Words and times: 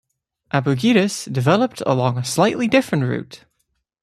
Abugidas 0.51 1.31
developed 1.31 1.83
along 1.85 2.17
a 2.17 2.25
slightly 2.25 2.67
different 2.67 3.03
route. 3.03 3.45